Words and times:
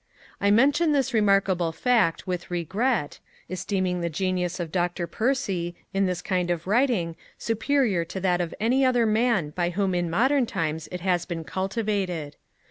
I 0.39 0.49
mention 0.49 0.93
this 0.93 1.13
remarkable 1.13 1.71
fact 1.71 2.25
with 2.25 2.49
regret, 2.49 3.19
esteeming 3.47 4.01
the 4.01 4.09
genius 4.09 4.59
of 4.59 4.71
Dr. 4.71 5.05
Percy 5.05 5.75
in 5.93 6.07
this 6.07 6.23
kind 6.23 6.49
of 6.49 6.65
writing 6.65 7.15
superior 7.37 8.03
to 8.05 8.19
that 8.21 8.41
of 8.41 8.55
any 8.59 8.83
other 8.83 9.05
man 9.05 9.51
by 9.51 9.69
whom 9.69 9.93
in 9.93 10.09
modern 10.09 10.47
times 10.47 10.89
it 10.91 11.01
has 11.01 11.25
been 11.27 11.43
cultivated. 11.43 12.35